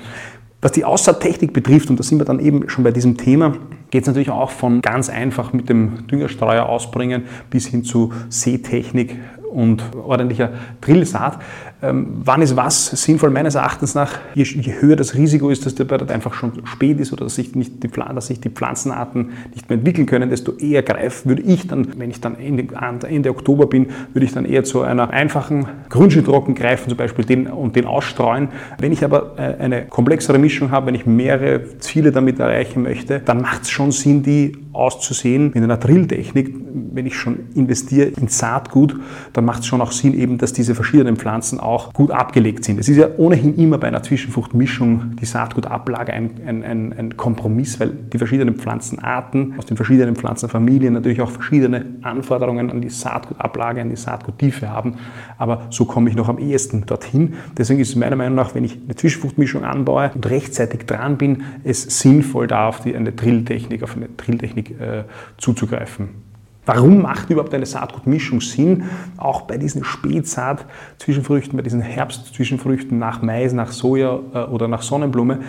Was 0.62 0.74
die 0.74 0.86
Aussaattechnik 0.86 1.54
betrifft, 1.54 1.90
und 1.90 2.00
da 2.00 2.04
sind 2.04 2.20
wir 2.20 2.26
dann 2.26 2.40
eben 2.40 2.70
schon 2.70 2.84
bei 2.84 2.92
diesem 2.92 3.18
Thema, 3.18 3.54
geht 3.90 4.04
es 4.04 4.08
natürlich 4.08 4.30
auch 4.30 4.52
von 4.52 4.84
ganz 4.84 5.10
einfach 5.10 5.54
mit 5.54 5.70
dem 5.70 6.06
Düngerstreuer 6.06 6.68
ausbringen 6.68 7.24
bis 7.50 7.66
hin 7.66 7.84
zu 7.84 8.14
Seetechnik 8.30 9.18
und 9.52 9.84
ordentlicher 9.96 10.52
Drillsaat. 10.82 11.40
Ähm, 11.84 12.22
wann 12.24 12.44
ist 12.44 12.56
was 12.56 12.88
sinnvoll? 12.92 13.32
Meines 13.32 13.56
Erachtens 13.56 13.96
nach, 13.96 14.20
je, 14.36 14.44
je, 14.44 14.82
höher 14.82 14.96
das 14.96 15.16
Risiko 15.16 15.50
ist, 15.50 15.66
dass 15.66 15.74
der 15.74 15.86
Börder 15.86 16.14
einfach 16.14 16.34
schon 16.36 16.52
spät 16.66 17.00
ist 17.00 17.12
oder 17.12 17.24
dass 17.24 17.36
sich, 17.36 17.56
nicht 17.56 17.82
die, 17.84 17.88
dass 17.88 18.28
sich 18.28 18.40
die 18.40 18.50
Pflanzenarten 18.50 19.32
nicht 19.56 19.68
mehr 19.68 19.80
entwickeln 19.80 20.06
können, 20.06 20.30
desto 20.30 20.54
eher 20.54 20.84
greifen 20.84 21.30
würde 21.30 21.42
ich 21.42 21.68
dann, 21.68 21.88
wenn 21.98 22.12
ich 22.12 22.22
dann 22.22 22.38
Ende, 22.38 22.68
Ende 23.08 23.30
Oktober 23.32 23.66
bin, 23.66 23.88
würde 24.14 24.26
ich 24.26 24.32
dann 24.32 24.46
eher 24.46 24.64
zu 24.64 24.82
einer 24.82 25.10
einfachen 25.10 25.68
Grünschnittrocken 25.90 26.54
greifen, 26.54 26.90
zum 26.90 26.98
Beispiel 26.98 27.26
den 27.26 27.48
und 27.48 27.76
den 27.76 27.86
ausstreuen. 27.86 28.50
Wenn 28.78 28.92
ich 28.92 29.04
aber 29.04 29.34
äh, 29.38 29.64
eine 29.64 29.86
komplexere 29.86 30.38
Mischung 30.38 30.70
habe, 30.70 30.88
wenn 30.88 30.96
ich 30.96 31.08
mehrere 31.08 31.80
Ziele 31.80 32.12
damit 32.12 32.40
erreichen 32.40 32.84
möchte, 32.84 33.20
dann 33.20 33.42
macht 33.42 33.64
es 33.64 33.72
schon 33.72 33.92
Sinn, 33.92 34.22
die 34.22 34.56
auszusehen 34.74 35.52
mit 35.54 35.64
einer 35.64 35.78
Drilltechnik, 35.78 36.54
wenn 36.94 37.06
ich 37.06 37.16
schon 37.16 37.40
investiere 37.56 38.08
in 38.08 38.28
Saatgut, 38.28 38.96
dann 39.34 39.46
macht 39.46 39.62
es 39.62 39.68
schon 39.68 39.82
auch 39.82 39.92
Sinn 39.92 40.14
eben, 40.14 40.38
dass 40.38 40.54
diese 40.54 40.76
verschiedenen 40.76 41.18
Pflanzen 41.18 41.60
auch 41.60 41.71
gut 41.94 42.12
abgelegt 42.12 42.64
sind. 42.64 42.80
Es 42.80 42.90
ist 42.90 42.98
ja 42.98 43.08
ohnehin 43.18 43.56
immer 43.56 43.78
bei 43.78 43.88
einer 43.88 44.04
Zwischenfruchtmischung 44.04 45.16
die 45.20 45.26
Saatgutablage 45.26 46.14
ein, 46.14 46.32
ein, 46.46 46.64
ein, 46.64 46.94
ein 46.94 47.18
Kompromiss, 47.18 47.80
weil 47.80 47.90
die 47.90 48.18
verschiedenen 48.18 48.56
Pflanzenarten 48.56 49.56
aus 49.58 49.66
den 49.66 49.78
verschiedenen 49.78 50.16
Pflanzenfamilien 50.16 50.94
natürlich 50.94 51.22
auch 51.22 51.30
verschiedene 51.30 51.86
Anforderungen 52.02 52.70
an 52.70 52.82
die 52.82 52.90
Saatgutablage, 52.90 53.82
an 53.82 53.90
die 53.90 53.96
Saatguttiefe 53.96 54.70
haben. 54.70 54.96
Aber 55.38 55.68
so 55.70 55.86
komme 55.86 56.10
ich 56.10 56.16
noch 56.16 56.30
am 56.30 56.38
ehesten 56.38 56.86
dorthin. 56.86 57.36
Deswegen 57.58 57.80
ist 57.80 57.90
es 57.90 57.96
meiner 57.96 58.16
Meinung 58.16 58.36
nach, 58.36 58.56
wenn 58.56 58.64
ich 58.64 58.78
eine 58.84 58.96
Zwischenfruchtmischung 58.96 59.64
anbaue 59.64 60.12
und 60.14 60.30
rechtzeitig 60.30 60.86
dran 60.86 61.18
bin, 61.18 61.44
es 61.64 61.84
sinnvoll 62.00 62.48
da 62.48 62.68
auf 62.68 62.82
die, 62.82 62.96
eine 62.96 63.12
Drilltechnik, 63.12 63.84
auf 63.84 63.96
eine 63.96 64.10
Drilltechnik 64.10 64.80
äh, 64.80 65.04
zuzugreifen. 65.38 66.31
Warum 66.64 67.02
macht 67.02 67.32
überhaupt 67.32 67.54
eine 67.56 67.66
Saatgutmischung 67.66 68.40
Sinn? 68.40 68.84
Auch 69.18 69.42
bei 69.42 69.58
diesen 69.58 69.84
Spätsaat-Zwischenfrüchten, 69.84 71.58
bei 71.58 71.64
diesen 71.64 71.82
Herbst-Zwischenfrüchten 71.82 73.00
nach 73.00 73.24
Mais, 73.24 73.52
nach 73.52 73.72
Soja 73.72 74.20
äh, 74.34 74.44
oder 74.44 74.68
nach 74.68 74.84
Sonnenblume. 74.84 75.40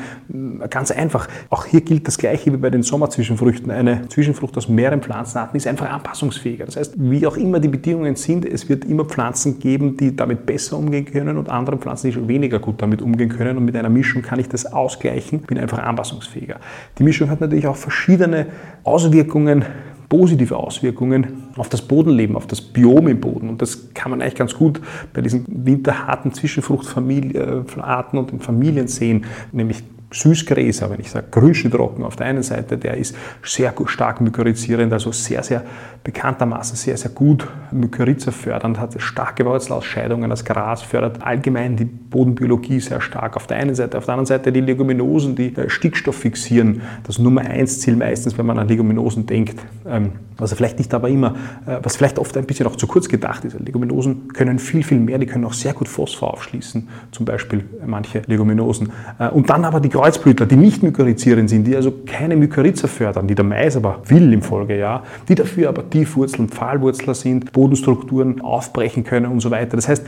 Ganz 0.70 0.90
einfach. 0.90 1.28
Auch 1.50 1.66
hier 1.66 1.82
gilt 1.82 2.06
das 2.08 2.16
Gleiche 2.16 2.50
wie 2.50 2.56
bei 2.56 2.70
den 2.70 2.82
Sommerzwischenfrüchten. 2.82 3.70
Eine 3.70 4.08
Zwischenfrucht 4.08 4.56
aus 4.56 4.70
mehreren 4.70 5.02
Pflanzenarten 5.02 5.54
ist 5.58 5.66
einfach 5.66 5.90
anpassungsfähiger. 5.90 6.64
Das 6.64 6.76
heißt, 6.76 6.94
wie 6.96 7.26
auch 7.26 7.36
immer 7.36 7.60
die 7.60 7.68
Bedingungen 7.68 8.16
sind, 8.16 8.46
es 8.46 8.70
wird 8.70 8.86
immer 8.86 9.04
Pflanzen 9.04 9.58
geben, 9.58 9.98
die 9.98 10.16
damit 10.16 10.46
besser 10.46 10.78
umgehen 10.78 11.04
können 11.04 11.36
und 11.36 11.50
andere 11.50 11.76
Pflanzen, 11.76 12.06
die 12.06 12.14
schon 12.14 12.28
weniger 12.28 12.58
gut 12.58 12.80
damit 12.80 13.02
umgehen 13.02 13.28
können. 13.28 13.58
Und 13.58 13.66
mit 13.66 13.76
einer 13.76 13.90
Mischung 13.90 14.22
kann 14.22 14.40
ich 14.40 14.48
das 14.48 14.64
ausgleichen, 14.64 15.40
bin 15.40 15.58
einfach 15.58 15.78
anpassungsfähiger. 15.78 16.56
Die 16.98 17.02
Mischung 17.02 17.28
hat 17.28 17.42
natürlich 17.42 17.66
auch 17.66 17.76
verschiedene 17.76 18.46
Auswirkungen 18.82 19.66
positive 20.12 20.58
Auswirkungen 20.58 21.44
auf 21.56 21.70
das 21.70 21.80
Bodenleben, 21.80 22.36
auf 22.36 22.46
das 22.46 22.60
Biom 22.60 23.08
im 23.08 23.18
Boden. 23.18 23.48
Und 23.48 23.62
das 23.62 23.94
kann 23.94 24.10
man 24.10 24.20
eigentlich 24.20 24.34
ganz 24.34 24.52
gut 24.52 24.78
bei 25.14 25.22
diesen 25.22 25.46
winterharten 25.48 26.34
Zwischenfruchtarten 26.34 28.18
und 28.18 28.44
Familien 28.44 28.88
sehen, 28.88 29.24
nämlich 29.52 29.82
Süßgräser, 30.12 30.90
wenn 30.90 31.00
ich 31.00 31.10
sage 31.10 31.26
Grünschnittrocken 31.30 32.04
auf 32.04 32.16
der 32.16 32.26
einen 32.26 32.42
Seite, 32.42 32.78
der 32.78 32.96
ist 32.96 33.16
sehr 33.42 33.72
stark 33.86 34.20
mykorrhizierend, 34.20 34.92
also 34.92 35.12
sehr, 35.12 35.42
sehr 35.42 35.64
bekanntermaßen 36.04 36.76
sehr, 36.76 36.96
sehr 36.96 37.10
gut 37.10 37.48
Mykorrhiza 37.70 38.30
fördernd, 38.30 38.78
hat 38.78 39.00
starke 39.00 39.44
Wurzelausscheidungen. 39.44 40.28
Das 40.28 40.44
Gras 40.44 40.82
fördert 40.82 41.22
allgemein 41.22 41.76
die 41.76 41.84
Bodenbiologie 41.84 42.80
sehr 42.80 43.00
stark. 43.00 43.36
Auf 43.36 43.46
der 43.46 43.58
einen 43.58 43.74
Seite, 43.74 43.98
auf 43.98 44.04
der 44.04 44.14
anderen 44.14 44.26
Seite 44.26 44.52
die 44.52 44.60
Leguminosen, 44.60 45.34
die 45.34 45.56
äh, 45.56 45.70
Stickstoff 45.70 46.16
fixieren. 46.16 46.82
Das 47.04 47.18
Nummer 47.18 47.42
eins 47.42 47.80
Ziel 47.80 47.96
meistens, 47.96 48.36
wenn 48.36 48.46
man 48.46 48.58
an 48.58 48.68
Leguminosen 48.68 49.26
denkt. 49.26 49.58
Ähm, 49.86 50.12
also 50.42 50.56
vielleicht 50.56 50.78
nicht 50.78 50.92
aber 50.94 51.08
immer, 51.08 51.34
äh, 51.66 51.78
was 51.82 51.96
vielleicht 51.96 52.18
oft 52.18 52.36
ein 52.36 52.44
bisschen 52.44 52.66
auch 52.66 52.76
zu 52.76 52.86
kurz 52.86 53.08
gedacht 53.08 53.44
ist. 53.44 53.58
Leguminosen 53.58 54.28
können 54.28 54.58
viel, 54.58 54.82
viel 54.82 54.98
mehr, 54.98 55.18
die 55.18 55.26
können 55.26 55.44
auch 55.44 55.52
sehr 55.52 55.72
gut 55.72 55.88
Phosphor 55.88 56.34
aufschließen, 56.34 56.88
zum 57.10 57.24
Beispiel 57.24 57.64
manche 57.86 58.22
Leguminosen. 58.26 58.92
Äh, 59.18 59.28
und 59.30 59.48
dann 59.48 59.64
aber 59.64 59.80
die 59.80 59.88
Kreuzblütler, 59.88 60.46
die 60.46 60.56
nicht 60.56 60.82
mykorrhizierend 60.82 61.48
sind, 61.48 61.66
die 61.66 61.74
also 61.74 61.92
keine 62.06 62.36
Mykorrhiza 62.36 62.88
fördern, 62.88 63.26
die 63.26 63.34
der 63.34 63.44
Mais 63.44 63.76
aber 63.76 64.02
will 64.06 64.32
im 64.32 64.42
Folgejahr, 64.42 65.04
die 65.28 65.34
dafür 65.34 65.68
aber 65.68 65.88
Tiefwurzeln, 65.88 66.48
Pfahlwurzler 66.48 67.14
sind, 67.14 67.52
Bodenstrukturen 67.52 68.40
aufbrechen 68.40 69.04
können 69.04 69.26
und 69.26 69.40
so 69.40 69.50
weiter. 69.50 69.76
Das 69.76 69.88
heißt, 69.88 70.04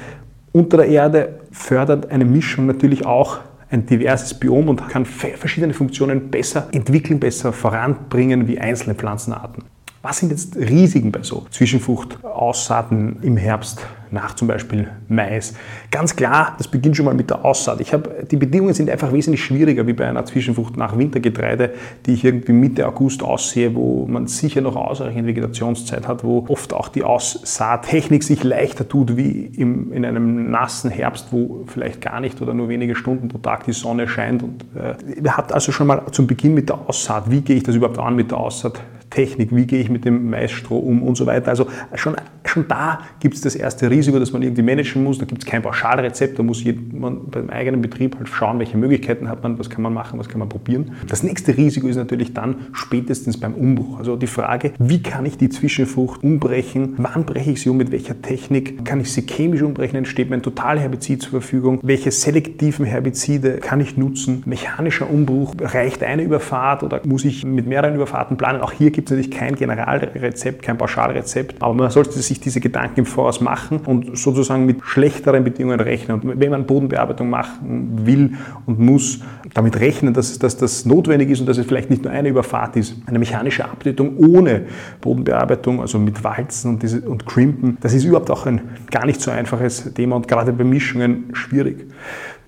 unter 0.52 0.76
der 0.76 0.86
Erde 0.86 1.40
fördert 1.50 2.10
eine 2.10 2.24
Mischung 2.24 2.66
natürlich 2.66 3.06
auch 3.06 3.40
ein 3.70 3.86
diverses 3.86 4.34
Biom 4.34 4.68
und 4.68 4.88
kann 4.88 5.04
verschiedene 5.04 5.74
Funktionen 5.74 6.30
besser 6.30 6.68
entwickeln, 6.72 7.18
besser 7.18 7.52
voranbringen 7.52 8.46
wie 8.46 8.58
einzelne 8.58 8.94
Pflanzenarten. 8.94 9.64
Was 10.04 10.18
sind 10.18 10.32
jetzt 10.32 10.54
Risiken 10.56 11.12
bei 11.12 11.22
so 11.22 11.46
Zwischenfruchtaussaaten 11.50 13.22
im 13.22 13.38
Herbst 13.38 13.86
nach 14.10 14.34
zum 14.34 14.48
Beispiel 14.48 14.86
Mais? 15.08 15.54
Ganz 15.90 16.14
klar, 16.14 16.56
das 16.58 16.68
beginnt 16.68 16.94
schon 16.94 17.06
mal 17.06 17.14
mit 17.14 17.30
der 17.30 17.42
Aussaat. 17.42 17.80
Ich 17.80 17.94
habe, 17.94 18.26
die 18.30 18.36
Bedingungen 18.36 18.74
sind 18.74 18.90
einfach 18.90 19.14
wesentlich 19.14 19.42
schwieriger 19.42 19.86
wie 19.86 19.94
bei 19.94 20.06
einer 20.06 20.26
Zwischenfrucht 20.26 20.76
nach 20.76 20.98
Wintergetreide, 20.98 21.72
die 22.04 22.12
ich 22.12 22.22
irgendwie 22.22 22.52
Mitte 22.52 22.86
August 22.86 23.22
aussehe, 23.22 23.74
wo 23.74 24.04
man 24.06 24.26
sicher 24.26 24.60
noch 24.60 24.76
ausreichend 24.76 25.26
Vegetationszeit 25.26 26.06
hat, 26.06 26.22
wo 26.22 26.44
oft 26.48 26.74
auch 26.74 26.88
die 26.88 27.02
Aussaattechnik 27.02 28.24
sich 28.24 28.44
leichter 28.44 28.86
tut 28.86 29.16
wie 29.16 29.46
im, 29.56 29.90
in 29.90 30.04
einem 30.04 30.50
nassen 30.50 30.90
Herbst, 30.90 31.28
wo 31.30 31.64
vielleicht 31.66 32.02
gar 32.02 32.20
nicht 32.20 32.42
oder 32.42 32.52
nur 32.52 32.68
wenige 32.68 32.94
Stunden 32.94 33.28
pro 33.28 33.38
Tag 33.38 33.64
die 33.64 33.72
Sonne 33.72 34.06
scheint. 34.06 34.42
Und, 34.42 34.66
äh, 34.74 35.30
hat 35.30 35.50
also 35.50 35.72
schon 35.72 35.86
mal 35.86 36.02
zum 36.10 36.26
Beginn 36.26 36.52
mit 36.52 36.68
der 36.68 36.78
Aussaat, 36.90 37.30
wie 37.30 37.40
gehe 37.40 37.56
ich 37.56 37.62
das 37.62 37.74
überhaupt 37.74 37.98
an 37.98 38.16
mit 38.16 38.32
der 38.32 38.36
Aussaat? 38.36 38.78
Technik, 39.10 39.54
wie 39.54 39.66
gehe 39.66 39.80
ich 39.80 39.90
mit 39.90 40.04
dem 40.04 40.30
Maisstroh 40.30 40.78
um 40.78 41.02
und 41.02 41.16
so 41.16 41.26
weiter. 41.26 41.48
Also 41.48 41.68
schon, 41.94 42.16
schon 42.54 42.66
da 42.68 43.00
gibt 43.20 43.34
es 43.34 43.42
das 43.42 43.54
erste 43.54 43.90
Risiko, 43.90 44.18
das 44.18 44.32
man 44.32 44.42
irgendwie 44.42 44.62
managen 44.62 45.04
muss. 45.04 45.18
Da 45.18 45.24
gibt 45.24 45.42
es 45.42 45.48
kein 45.48 45.62
Pauschalrezept, 45.62 46.38
da 46.38 46.42
muss 46.42 46.64
man 46.92 47.28
beim 47.30 47.50
eigenen 47.50 47.80
Betrieb 47.80 48.16
halt 48.16 48.28
schauen, 48.28 48.58
welche 48.58 48.76
Möglichkeiten 48.76 49.28
hat 49.28 49.42
man, 49.42 49.58
was 49.58 49.70
kann 49.70 49.82
man 49.82 49.94
machen, 49.94 50.18
was 50.18 50.28
kann 50.28 50.40
man 50.40 50.48
probieren. 50.48 50.92
Das 51.08 51.22
nächste 51.22 51.56
Risiko 51.56 51.86
ist 51.86 51.96
natürlich 51.96 52.34
dann 52.34 52.56
spätestens 52.72 53.38
beim 53.38 53.54
Umbruch. 53.54 53.98
Also 53.98 54.16
die 54.16 54.26
Frage, 54.26 54.72
wie 54.78 55.02
kann 55.02 55.26
ich 55.26 55.36
die 55.36 55.48
Zwischenfrucht 55.48 56.22
umbrechen, 56.24 56.94
wann 56.96 57.24
breche 57.24 57.52
ich 57.52 57.60
sie 57.60 57.68
um, 57.68 57.76
mit 57.76 57.92
welcher 57.92 58.20
Technik, 58.20 58.84
kann 58.84 59.00
ich 59.00 59.12
sie 59.12 59.22
chemisch 59.22 59.62
umbrechen, 59.62 59.96
entsteht 59.96 60.30
mir 60.30 60.36
ein 60.36 60.42
Totalherbizid 60.42 61.22
zur 61.22 61.30
Verfügung, 61.30 61.78
welche 61.82 62.10
selektiven 62.10 62.84
Herbizide 62.84 63.58
kann 63.58 63.80
ich 63.80 63.96
nutzen, 63.96 64.42
mechanischer 64.46 65.08
Umbruch, 65.08 65.54
reicht 65.60 66.02
eine 66.02 66.22
Überfahrt 66.22 66.82
oder 66.82 67.00
muss 67.04 67.24
ich 67.24 67.44
mit 67.44 67.66
mehreren 67.66 67.94
Überfahrten 67.94 68.36
planen. 68.36 68.60
Auch 68.60 68.72
hier 68.72 68.90
gibt 68.90 69.04
gibt 69.04 69.10
es 69.10 69.16
natürlich 69.18 69.38
kein 69.38 69.54
Generalrezept, 69.54 70.62
kein 70.62 70.78
Pauschalrezept, 70.78 71.62
aber 71.62 71.74
man 71.74 71.90
sollte 71.90 72.18
sich 72.18 72.40
diese 72.44 72.60
Gedanken 72.60 73.00
im 73.00 73.06
Voraus 73.06 73.40
machen 73.40 73.80
und 73.86 74.16
sozusagen 74.16 74.66
mit 74.66 74.82
schlechteren 74.84 75.44
Bedingungen 75.44 75.80
rechnen. 75.80 76.20
Und 76.20 76.40
wenn 76.40 76.50
man 76.50 76.66
Bodenbearbeitung 76.66 77.30
machen 77.30 78.06
will 78.06 78.34
und 78.66 78.78
muss, 78.78 79.20
damit 79.54 79.78
rechnen, 79.80 80.14
dass, 80.14 80.38
dass 80.38 80.56
das 80.56 80.84
notwendig 80.84 81.30
ist 81.30 81.40
und 81.40 81.46
dass 81.46 81.58
es 81.58 81.66
vielleicht 81.66 81.90
nicht 81.90 82.04
nur 82.04 82.12
eine 82.12 82.28
Überfahrt 82.28 82.76
ist. 82.76 82.96
Eine 83.06 83.18
mechanische 83.18 83.64
Abtötung 83.64 84.16
ohne 84.18 84.62
Bodenbearbeitung, 85.00 85.80
also 85.80 85.98
mit 85.98 86.22
Walzen 86.24 86.72
und, 86.72 86.82
diese, 86.82 87.00
und 87.00 87.26
Crimpen, 87.26 87.78
das 87.80 87.94
ist 87.94 88.04
überhaupt 88.04 88.30
auch 88.30 88.46
ein 88.46 88.60
gar 88.90 89.06
nicht 89.06 89.20
so 89.20 89.30
einfaches 89.30 89.92
Thema 89.94 90.16
und 90.16 90.28
gerade 90.28 90.52
bei 90.52 90.64
Mischungen 90.64 91.30
schwierig. 91.32 91.86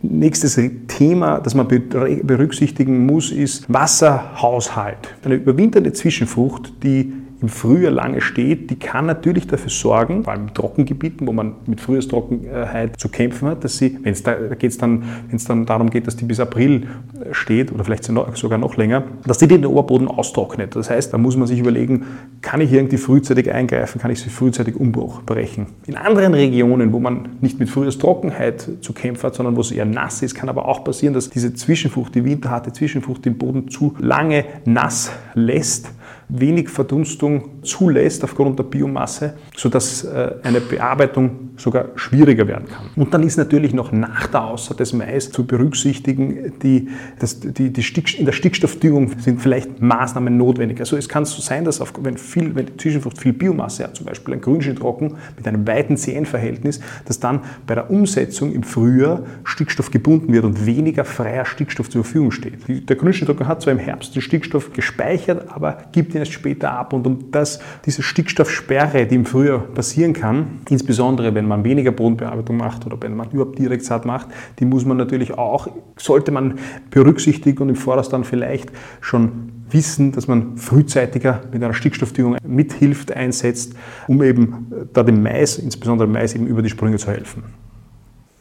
Nächstes 0.03 0.61
Thema, 0.89 1.41
das 1.41 1.55
man 1.55 1.67
berücksichtigen 1.69 3.07
muss, 3.07 3.33
ist 3.33 3.73
Wasserhaushalt. 3.73 5.15
Eine 5.25 5.37
überwinternde 5.37 5.93
Zwischenfrucht, 5.93 6.75
die 6.83 7.13
im 7.41 7.49
Frühjahr 7.49 7.93
lange 7.93 8.21
steht, 8.21 8.71
die 8.71 8.77
kann 8.77 9.07
natürlich 9.07 9.47
dafür 9.47 9.71
sorgen, 9.71 10.25
vor 10.25 10.33
allem 10.33 10.49
in 10.49 10.55
Trockengebieten, 10.55 11.27
wo 11.27 11.33
man 11.33 11.55
mit 11.67 11.81
Frühjahrstrockenheit 11.81 12.99
zu 12.99 13.09
kämpfen 13.09 13.49
hat, 13.49 13.65
dass 13.65 13.77
sie, 13.77 13.99
wenn 14.03 14.13
es 14.13 14.23
da, 14.23 14.35
geht's 14.59 14.79
dann, 14.79 15.03
wenn 15.29 15.37
es 15.37 15.45
dann 15.45 15.67
darum 15.67 15.91
geht, 15.91 16.07
dass 16.07 16.17
die 16.17 16.25
bis 16.25 16.41
April 16.41 16.87
steht 17.33 17.73
oder 17.73 17.85
vielleicht 17.85 18.05
sogar 18.05 18.59
noch 18.59 18.77
länger, 18.77 19.05
dass 19.27 19.39
die 19.39 19.49
den 19.49 19.67
Oberboden 19.67 20.09
austrocknet. 20.09 20.75
Das 20.77 20.89
heißt, 20.89 21.13
da 21.13 21.19
muss 21.19 21.37
man 21.37 21.47
sich 21.47 21.59
überlegen, 21.59 22.05
kann 22.41 22.61
ich 22.61 22.73
irgendwie 22.73 22.97
frühzeitig 22.97 23.53
eingreifen, 23.53 24.01
kann 24.01 24.11
ich 24.11 24.21
sie 24.21 24.31
frühzeitig 24.31 24.77
Umbruch 24.77 25.23
brechen. 25.23 25.67
In 25.87 25.97
anderen 25.97 26.33
Regionen, 26.35 26.93
wo 26.93 27.01
man 27.01 27.37
nicht 27.41 27.59
mit 27.61 27.69
Frühjahrstrockenheit 27.69 28.69
zu 28.81 28.93
kämpfen 28.93 29.25
hat, 29.25 29.35
sondern 29.35 29.57
wo 29.57 29.61
es 29.61 29.73
eher 29.73 29.85
nass 29.85 30.23
ist, 30.23 30.35
kann 30.35 30.49
aber 30.49 30.67
auch 30.67 30.85
passieren, 30.85 31.13
dass 31.15 31.29
diese 31.29 31.55
Zwischenfrucht, 31.55 32.15
die 32.15 32.25
winterharte 32.25 32.73
Zwischenfrucht, 32.73 33.25
den 33.25 33.37
Boden 33.37 33.69
zu 33.69 33.95
lange 33.99 34.45
nass 34.65 35.13
lässt 35.37 35.91
wenig 36.29 36.69
Verdunstung 36.69 37.63
zulässt 37.63 38.25
aufgrund 38.25 38.59
der 38.59 38.65
Biomasse, 38.65 39.35
sodass 39.55 40.05
äh, 40.05 40.35
eine 40.43 40.61
Bearbeitung 40.61 41.51
sogar 41.57 41.91
schwieriger 41.95 42.49
werden 42.49 42.67
kann. 42.69 42.91
Und 42.97 43.15
dann 43.15 43.23
ist 43.23 43.37
natürlich 43.37 43.73
noch 43.73 43.93
nach 43.93 44.27
der 44.27 44.45
Aussaat 44.45 44.81
des 44.81 44.93
Mais 44.93 45.31
zu 45.31 45.47
berücksichtigen, 45.47 46.55
die, 46.63 46.89
das, 47.19 47.39
die, 47.41 47.73
die 47.73 47.83
Stick, 47.83 48.19
in 48.19 48.27
der 48.27 48.33
Stickstoffdüngung 48.33 49.13
sind 49.19 49.41
vielleicht 49.41 49.81
Maßnahmen 49.81 50.37
notwendig. 50.37 50.81
Also 50.81 50.97
es 50.97 51.09
kann 51.09 51.25
so 51.25 51.41
sein, 51.41 51.65
dass 51.65 51.81
auf, 51.81 51.93
wenn, 52.01 52.19
viel, 52.19 52.55
wenn 52.55 52.67
die 52.67 52.77
Zwischenfrucht 52.77 53.19
viel 53.19 53.33
Biomasse 53.33 53.85
hat, 53.85 53.97
zum 53.97 54.07
Beispiel 54.07 54.35
ein 54.35 54.41
Grünschnittrocken 54.41 55.15
mit 55.37 55.47
einem 55.47 55.67
weiten 55.67 55.97
CN-Verhältnis, 55.97 56.81
dass 57.05 57.21
dann 57.21 57.41
bei 57.67 57.75
der 57.77 57.91
Umsetzung 57.91 58.53
im 58.53 58.65
Frühjahr 58.65 59.23
Stickstoff 59.45 59.91
gebunden 59.93 60.33
wird 60.33 60.45
und 60.45 60.67
weniger 60.67 61.05
freier 61.05 61.45
Stickstoff 61.45 61.89
zur 61.89 62.03
Verfügung 62.03 62.33
steht. 62.33 62.55
Der 62.69 62.97
Grünschnittrocken 62.97 63.47
hat 63.47 63.63
zwar 63.63 63.73
im 63.73 63.79
Herbst 63.79 64.15
den 64.15 64.23
Stickstoff 64.23 64.73
gespeichert, 64.73 65.26
aber 65.29 65.79
gibt 65.93 66.15
ihn 66.15 66.21
erst 66.21 66.33
später 66.33 66.73
ab. 66.73 66.93
Und 66.93 67.07
um 67.07 67.31
das, 67.31 67.61
diese 67.85 68.03
Stickstoffsperre, 68.03 69.07
die 69.07 69.15
im 69.15 69.27
Frühjahr 69.27 69.59
passieren 69.59 70.13
kann, 70.13 70.61
insbesondere 70.69 71.35
wenn 71.35 71.47
man 71.47 71.65
weniger 71.65 71.93
Bodenbearbeitung 71.93 72.57
macht 72.57 72.87
oder 72.87 72.97
wenn 73.01 73.15
man 73.17 73.31
überhaupt 73.31 73.59
Direktsaat 73.59 74.05
macht, 74.05 74.29
die 74.59 74.65
muss 74.65 74.85
man 74.85 74.97
natürlich 74.97 75.33
auch, 75.35 75.69
sollte 75.97 76.31
man 76.31 76.59
berücksichtigen 76.91 77.63
und 77.63 77.69
im 77.71 77.77
Voraus 77.77 78.09
dann 78.09 78.25
vielleicht 78.25 78.71
schon 79.01 79.53
wissen, 79.71 80.13
dass 80.13 80.29
man 80.29 80.57
frühzeitiger 80.57 81.43
mit 81.53 81.63
einer 81.63 81.75
Stickstoffdüngung 81.75 82.37
mithilft, 82.47 83.13
einsetzt, 83.13 83.75
um 84.07 84.23
eben 84.23 84.73
da 84.93 85.03
dem 85.03 85.23
Mais, 85.23 85.59
insbesondere 85.59 86.07
dem 86.07 86.13
Mais, 86.13 86.35
eben 86.35 86.47
über 86.47 86.63
die 86.63 86.71
Sprünge 86.71 86.99
zu 86.99 87.09
helfen. 87.09 87.43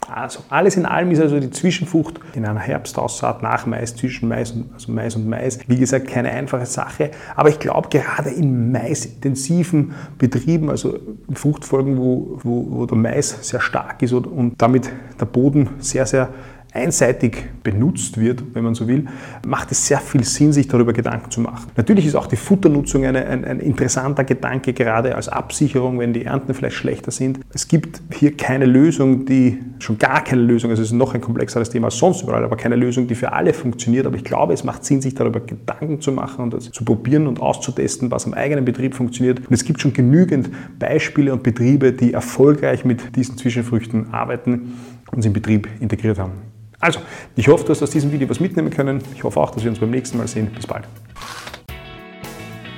Also 0.07 0.39
alles 0.49 0.77
in 0.77 0.85
allem 0.85 1.11
ist 1.11 1.19
also 1.19 1.39
die 1.39 1.49
Zwischenfrucht 1.49 2.19
in 2.33 2.45
einer 2.45 2.59
Herbstaussaat 2.59 3.41
nach 3.41 3.65
Mais, 3.65 3.95
zwischen 3.95 4.27
Mais 4.27 4.51
und, 4.51 4.71
also 4.73 4.91
Mais 4.91 5.15
und 5.15 5.27
Mais, 5.27 5.59
wie 5.67 5.77
gesagt, 5.77 6.07
keine 6.07 6.29
einfache 6.29 6.65
Sache. 6.65 7.11
Aber 7.35 7.49
ich 7.49 7.59
glaube, 7.59 7.89
gerade 7.89 8.29
in 8.29 8.71
maisintensiven 8.71 9.93
Betrieben, 10.17 10.69
also 10.69 10.97
in 11.27 11.35
Fruchtfolgen, 11.35 11.97
wo, 11.97 12.39
wo, 12.43 12.67
wo 12.69 12.85
der 12.85 12.97
Mais 12.97 13.49
sehr 13.49 13.61
stark 13.61 14.01
ist 14.01 14.13
und 14.13 14.61
damit 14.61 14.89
der 15.19 15.25
Boden 15.25 15.69
sehr, 15.79 16.05
sehr 16.05 16.29
einseitig 16.75 17.45
benutzt 17.63 18.19
wird, 18.19 18.43
wenn 18.53 18.63
man 18.63 18.75
so 18.75 18.87
will, 18.87 19.05
macht 19.47 19.71
es 19.71 19.87
sehr 19.87 19.99
viel 19.99 20.23
Sinn, 20.23 20.51
sich 20.53 20.67
darüber 20.67 20.93
Gedanken 20.93 21.31
zu 21.31 21.41
machen. 21.41 21.71
Natürlich 21.77 22.05
ist 22.05 22.15
auch 22.15 22.27
die 22.27 22.35
Futternutzung 22.35 23.05
eine, 23.05 23.25
ein, 23.25 23.45
ein 23.45 23.59
interessanter 23.59 24.23
Gedanke, 24.23 24.73
gerade 24.73 25.15
als 25.15 25.29
Absicherung, 25.29 25.99
wenn 25.99 26.13
die 26.13 26.25
Ernten 26.25 26.53
vielleicht 26.53 26.75
schlechter 26.75 27.11
sind. 27.11 27.39
Es 27.53 27.67
gibt 27.67 28.01
hier 28.13 28.35
keine 28.35 28.65
Lösung, 28.65 29.25
die 29.25 29.59
schon 29.79 29.97
gar 29.97 30.23
keine 30.23 30.41
Lösung, 30.41 30.69
also 30.69 30.81
es 30.81 30.89
ist 30.89 30.93
noch 30.93 31.13
ein 31.13 31.21
komplexeres 31.21 31.69
Thema 31.69 31.85
als 31.87 31.97
sonst 31.97 32.23
überall, 32.23 32.43
aber 32.43 32.57
keine 32.57 32.75
Lösung, 32.75 33.07
die 33.07 33.15
für 33.15 33.31
alle 33.31 33.53
funktioniert. 33.53 34.05
Aber 34.05 34.17
ich 34.17 34.23
glaube, 34.23 34.53
es 34.53 34.63
macht 34.63 34.83
Sinn, 34.83 35.01
sich 35.01 35.15
darüber 35.15 35.39
Gedanken 35.39 36.01
zu 36.01 36.11
machen 36.11 36.43
und 36.43 36.53
das 36.53 36.71
zu 36.71 36.83
probieren 36.83 37.27
und 37.27 37.39
auszutesten, 37.39 38.11
was 38.11 38.25
am 38.25 38.33
eigenen 38.33 38.65
Betrieb 38.65 38.95
funktioniert. 38.95 39.39
Und 39.39 39.53
es 39.53 39.63
gibt 39.63 39.79
schon 39.79 39.93
genügend 39.93 40.49
Beispiele 40.77 41.31
und 41.31 41.41
Betriebe, 41.41 41.93
die 41.93 42.13
erfolgreich 42.13 42.83
mit 42.83 43.15
diesen 43.15 43.37
Zwischenfrüchten 43.37 44.13
arbeiten 44.13 44.73
und 45.11 45.21
sie 45.21 45.27
im 45.27 45.33
Betrieb 45.33 45.67
integriert 45.79 46.19
haben. 46.19 46.54
Also, 46.85 46.99
ich 47.35 47.47
hoffe, 47.47 47.63
du 47.63 47.71
hast 47.71 47.81
aus 47.81 47.89
diesem 47.89 48.11
Video 48.11 48.29
was 48.29 48.39
mitnehmen 48.39 48.69
können. 48.69 49.01
Ich 49.15 49.23
hoffe 49.23 49.39
auch, 49.39 49.49
dass 49.49 49.63
wir 49.63 49.71
uns 49.71 49.79
beim 49.79 49.89
nächsten 49.89 50.19
Mal 50.19 50.27
sehen. 50.27 50.51
Bis 50.53 50.67
bald. 50.67 50.85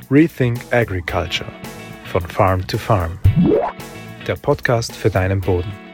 Rethink 0.09 0.61
Agriculture 0.71 1.51
von 2.05 2.21
Farm 2.21 2.65
to 2.67 2.77
Farm. 2.77 3.19
Der 4.25 4.37
Podcast 4.37 4.95
für 4.95 5.09
deinen 5.09 5.41
Boden. 5.41 5.86